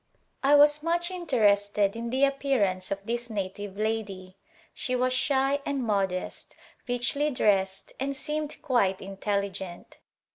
[0.41, 4.37] I was much interested in the appearance of this Arrival in India native lady.
[4.73, 6.55] She was shy and modest,
[6.87, 9.99] richly dressed and seemed quite intelligent.